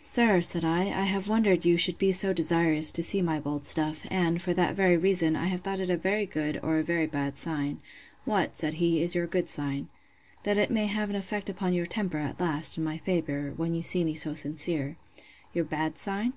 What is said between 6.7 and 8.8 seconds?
a very bad sign. What, said